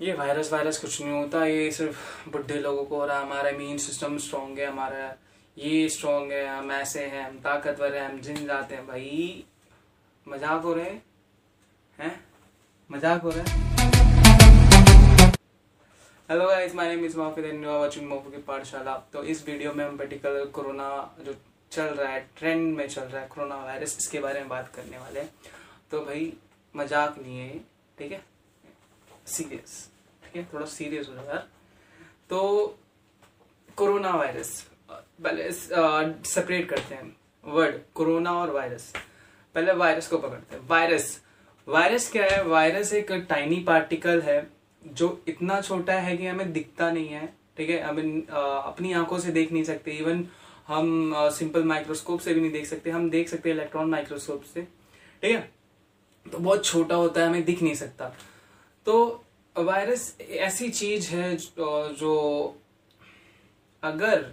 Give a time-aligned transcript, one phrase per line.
[0.00, 3.76] ये virus virus कुछ नहीं होता, ये सिर्फ़ बुढ़े लोगों को हो रहा हमारा इम्यून
[3.78, 5.14] सिस्टम स्ट्रांग है, हमारा
[5.56, 9.44] ये स्ट्रांग है, हम ऐसे हैं, हम ताकतवर हैं, हम जिन जाते हैं। भाई,
[10.26, 10.90] मज़ाक हो रहे
[11.98, 12.20] हैं?
[12.90, 13.62] मज़ाक हो रहा है?
[16.28, 19.46] Hello guys my name is Mofid and you are watching Mofo की पाठशाला। तो इस
[19.48, 20.90] वीडियो में हम पर्टिकुलर कोरोना
[21.24, 21.34] जो
[21.72, 24.98] चल रहा है ट्रेंड में चल रहा है कोरोना वायरस इसके बारे में बात करने
[24.98, 25.30] वाले हैं।
[25.90, 26.32] तो भाई,
[26.74, 27.58] मज़ाक नहीं है
[27.98, 28.33] ठीक है?
[29.26, 29.88] सीरियस
[30.24, 30.48] ठीक है?
[30.52, 31.36] थोड़ा सीरियस हो जाएगा
[32.30, 32.78] तो
[33.76, 34.60] कोरोना वायरस
[34.90, 38.92] पहले सेपरेट करते हैं। वर्ड कोरोना और वायरस
[39.54, 41.20] पहले वायरस को पकड़ते हैं। वायरस
[41.66, 42.42] वायरस क्या है?
[42.44, 44.46] वायरस एक टाइनी पार्टिकल है,
[44.82, 47.80] जो इतना छोटा है कि हमें दिखता नहीं है। ठीक है?
[47.80, 50.26] हमें अपनी आँखों से देख नहीं सकते। इवन
[50.68, 54.62] हम सिंपल माइक्रोस्कोप से भी नहीं देख सकते। हम देख सकते हैं इलेक्ट्रॉन माइक्रोस्कोप से।
[54.62, 55.50] ठीक है?
[56.26, 58.12] तो बहुत छोटा होता है, हमें दिख नहीं सकता।
[58.86, 59.24] तो
[59.56, 62.56] वायरस ऐसी चीज़ है, जो
[63.82, 64.32] अगर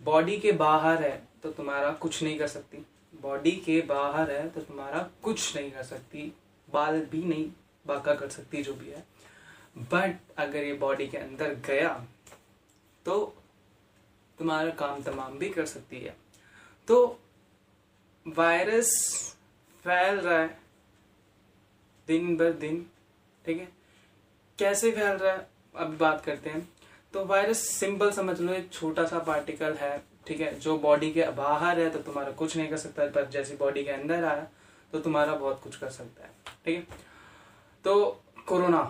[0.00, 2.84] बॉडी के बाहर है तो तुम्हारा कुछ नहीं कर सकती।
[3.22, 6.32] बॉडी के बाहर है तो तुम्हारा कुछ नहीं कर सकती।
[6.68, 7.50] बाल भी नहीं,
[7.86, 9.04] बाका कर सकती, जो भी है।
[9.76, 11.92] बट अगर ये बॉडी के अंदर गया
[13.06, 13.16] तो
[14.38, 16.16] तुम्हारा काम तमाम भी कर सकती है।
[16.88, 16.98] तो
[18.26, 18.92] वायरस
[19.84, 20.58] फैल रहा है,
[22.08, 22.86] दिन ब दिन।
[23.46, 23.68] ठीक है?
[24.58, 25.46] कैसे फैल रहा है?
[25.74, 26.68] अब बात करते हैं।
[27.14, 30.58] तो वायरस सिंपल समझ लो, एक छोटा सा पार्टिकल है, ठीक है?
[30.60, 33.90] जो बॉडी के बाहर है तो तुम्हारा कुछ नहीं कर सकता पर जैसे बॉडी के
[33.90, 34.46] अंदर आया
[34.92, 36.30] तो तुम्हारा बहुत कुछ कर सकता है,
[36.64, 36.86] ठीक है?
[37.84, 38.80] तो कोरोना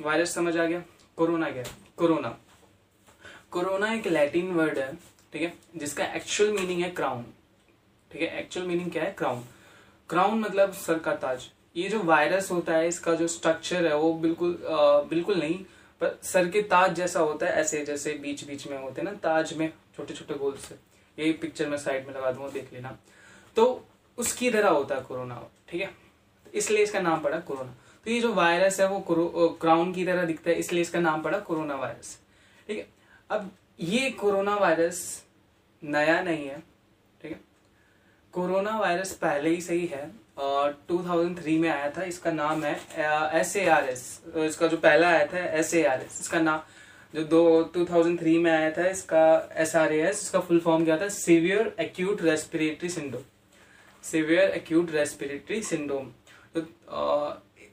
[0.00, 0.82] वायरस समझ आ गया?
[1.18, 1.64] कोरोना क्या
[1.96, 2.36] कोरोना
[3.50, 4.94] कोरोना एक लैटिन वर्ड है,
[5.32, 5.52] ठीक है?
[5.76, 7.24] जिसका एक्चुअल मीनिंग है क्राउन
[8.10, 8.38] ठीक है?
[8.40, 9.12] एक्चुअल मीनिंग क्या है?
[9.12, 9.44] क्राउन
[10.10, 14.12] क्राउन मतलब सर का ताज ये जो वायरस होता है इसका जो स्ट्रक्चर है वो
[14.14, 15.54] बिल्कुल आ, बिल्कुल नहीं
[16.00, 19.14] पर सर के ताज जैसा होता है ऐसे जैसे बीच बीच में होते हैं ना
[19.22, 20.74] ताज में छोटे छोटे गोल से।
[21.18, 22.96] ये पिक्चर में साइड में लगा दूँगा देख लेना।
[23.56, 23.84] तो
[24.18, 25.90] उसकी तरह होता है कोरोना ठीक है?
[26.54, 27.74] इसलिए इसका नाम पड़ा कोरोना
[28.04, 29.00] तो ये जो वायरस है वो
[29.60, 32.18] क्राउन की तरह दिखता है इसलिए इसका नाम पड़ा कोरोना वायरस
[32.68, 32.86] ठीक है?
[33.30, 35.00] अब ये कोरोना वायरस
[35.82, 36.58] नया नहीं है
[37.22, 37.40] ठीक है?
[38.32, 42.74] कोरोना वायरस पहले ही सही है 2003 में आया था, इसका नाम है
[43.40, 46.60] एस ए आर एस इसका जो पहला आया था एस ए आर एस इसका नाम,
[47.14, 50.96] जो दो 2003 में आया था, इसका एस आर ए एस इसका फुल फॉर्म क्या
[51.00, 51.08] था?
[51.10, 53.22] Severe acute respiratory syndrome
[54.04, 56.10] severe acute respiratory syndrome
[56.54, 56.60] तो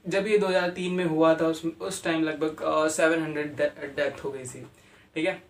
[0.06, 3.56] जब ये 2003 में हुआ था, उस उस टाइम लगभग सेवन हंड्रेड
[3.96, 4.66] डेथ हो गई थी।
[5.16, 5.42] ठीक है?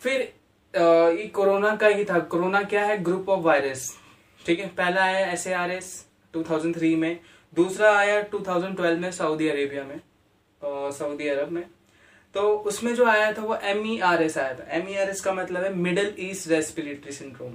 [0.00, 0.20] फिर
[1.18, 2.96] ये कोरोना का ही था। कोरोना क्या है?
[3.04, 3.92] ग्रुप ऑफ़ वायरस
[4.46, 7.18] ठीक है, पहला आया S A R S two thousand three में,
[7.52, 10.00] दूसरा आया 2012 में सऊदी अरेबिया में
[10.92, 11.64] सऊदी अरब में।
[12.34, 15.08] तो उसमें जो आया था वो एम ई आर एस आया था। एम ई आर
[15.10, 17.52] एस का मतलब है Middle East respiratory syndrome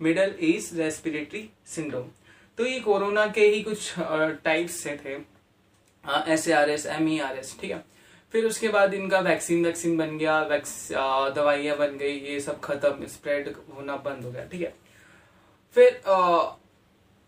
[0.00, 2.10] Middle East respiratory syndrome
[2.58, 3.94] तो ये कोरोना के ही कुछ
[4.44, 5.14] टाइप्स से थे।
[6.32, 7.82] S A R S M E R S ठीक है।
[8.34, 10.88] फिर उसके बाद इनका वैक्सीन वैक्सीन बन गया वैक्स
[11.34, 14.74] दवाइयाँ बन गई, ये सब खत्म स्प्रेड होना बंद हो गया, ठीक है।
[15.74, 16.50] फिर आ,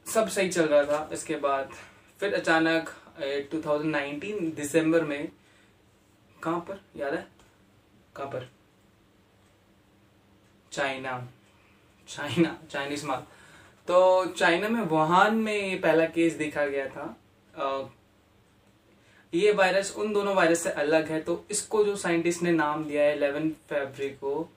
[0.06, 1.72] सब सही चल रहा था। इसके बाद
[2.20, 2.90] फिर अचानक
[3.54, 5.28] 2019 दिसंबर में
[6.42, 6.80] कहाँ पर?
[6.96, 7.26] याद है?
[8.16, 8.48] कहाँ पर?
[10.72, 11.28] चाइना।
[12.08, 13.22] चाइना चाइनीज़ माल।
[13.88, 17.16] तो चाइना में वुहान में पहला केस देखा गया था।
[17.58, 17.82] आ,
[19.34, 23.02] ये वायरस उन दोनों वायरस से अलग है तो इसको जो साइंटिस्ट ने नाम दिया
[23.02, 24.50] है इलेवन फेबरी को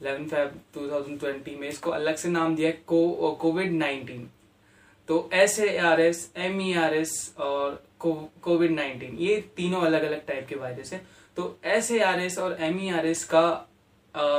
[0.00, 4.28] इलेवन फेब 2020 में इसको अलग से नाम दिया को, कोविड नाइन्टीन।
[5.08, 10.02] तो S A R S M E R S और कोविड नाइन्टीन ये तीनों अलग
[10.02, 11.00] अलग टाइप के वायरस है।
[11.36, 13.48] तो एस ए आर एस और एम ई आर एस का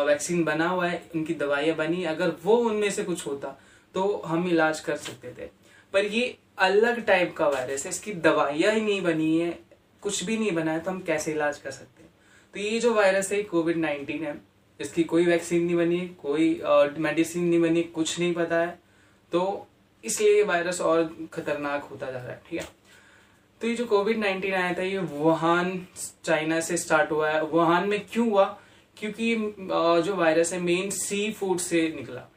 [0.05, 3.55] वैक्सीन बना हुआ है उनकी दवाइयाँ बनी अगर वो उनमें से कुछ होता
[3.95, 5.49] तो हम इलाज कर सकते थे।
[5.93, 9.57] पर ये अलग टाइप का वायरस है इसकी दवाइयाँ ही नहीं बनी है
[10.03, 12.09] कुछ भी नहीं बना है तो हम कैसे इलाज कर सकते हैं?
[12.53, 14.33] तो ये जो वायरस है कोविड नाइन्टीन है।
[14.79, 16.61] इसकी कोई वैक्सीन नहीं बनी, कोई
[16.99, 18.79] मेडिसिन नहीं बनी, कुछ नहीं पता है।
[19.31, 19.67] तो
[20.03, 21.03] इसलिए ये वायरस और
[21.33, 22.67] खतरनाक होता जा रहा है, ठीक है?
[23.61, 25.85] तो ये जो कोविड नाइन्टीन आया था, ये वुहान,
[26.23, 28.45] चाइना से स्टार्ट हुआ है। वुहान में क्यों हुआ?
[28.97, 29.35] क्योंकि
[30.05, 32.27] जो वायरस है मेन सी फ़ूड से निकला।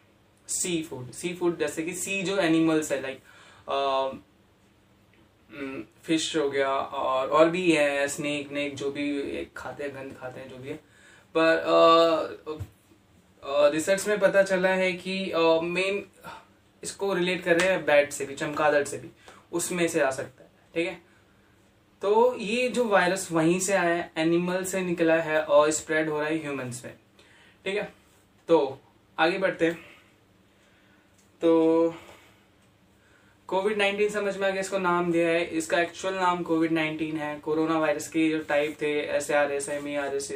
[0.49, 3.21] सी फ़ूड सी फ़ूड जैसे कि सी जो एनिमल्स है लाइक
[6.05, 10.41] फ़िश हो गया, और और भी है स्नेक नेक जो भी खाते हैं, गंद खाते
[10.41, 10.81] हैं, जो भी है।
[11.35, 12.51] पर
[13.73, 15.33] रिसर्च में पता चला है कि
[15.65, 16.05] मेन
[16.83, 19.11] इसको रिलेट कर रहे हैं बैट से भी चमकादड़ से भी।
[19.53, 21.01] उसमें से आ सकता है, ठीक है?
[22.03, 26.21] तो ये जो वायरस वहीं से आया है एनिमल से निकला है और स्प्रेड हो
[26.21, 26.95] रहा है ह्यूमंस में,
[27.65, 27.89] ठीक है?
[28.49, 28.79] तो
[29.19, 29.79] आगे बढ़ते हैं।
[31.43, 31.95] तो
[33.49, 37.17] कोविड नाइन्टीन समझ में आ गया, इसको नाम दिया है। इसका एक्चुअल नाम कोविड नाइन्टीन
[37.17, 40.33] है। कोरोना वायरस के जो टाइप थे S R S M E R S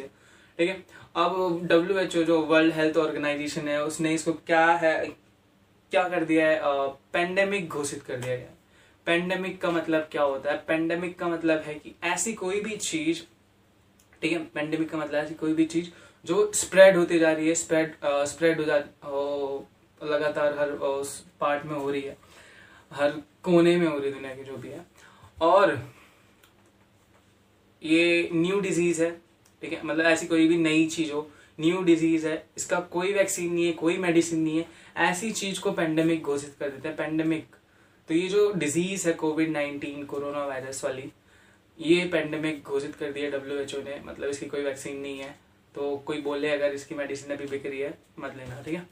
[0.58, 0.84] ठीक है?
[1.16, 5.06] अब डब्ल्यू एच ओ जो वर्ल्ड हेल्थ ऑर्गेनाइजेशन है, उसने इसको क्या है,
[5.92, 6.60] क्या कर दिया है?
[7.12, 8.54] पेंडेमिक घोषित कर दिया है
[9.06, 10.56] पेंडेमिक का मतलब क्या होता है?
[10.68, 13.22] पेंडेमिक का मतलब है कि ऐसी कोई भी चीज़,
[14.22, 14.38] ठीक है?
[14.44, 15.90] पेंडेमिक का मतलब ऐसी कोई भी चीज़
[16.24, 18.76] जो स्प्रेड होती जा रही है स्प्रेड स्प्रेड हो जा
[20.02, 22.16] लगातार हर उस पार्ट में हो रही है।
[22.92, 23.10] हर
[23.42, 24.84] कोने में हो रही है दुनिया की जो भी है।
[25.42, 25.78] और
[27.82, 29.10] ये न्यू डिज़ीज़ है।
[29.66, 29.84] ठीक है?
[29.84, 31.28] मतलब ऐसी कोई भी नई चीज़ हो
[31.60, 34.64] न्यू डिज़ीज़ है, इसका कोई वैक्सीन नहीं है, कोई मेडिसिन नहीं है,
[35.04, 37.56] ऐसी चीज़ को पेंडेमिक घोषित कर देते हैं पेंडेमिक
[38.08, 41.10] तो ये जो डिज़ीज़ है कोविड नाइनटीन कोरोना वायरस वाली,
[41.78, 45.34] ये पेंडेमिक घोषित कर दिया डब्ल्यू एच ओ ने। मतलब इसकी कोई वैक्सीन नहीं है।
[45.74, 48.82] तो कोई बोले अगर इसकी मेडिसिन अभी बिक रही है, मत लेना, ठीक है?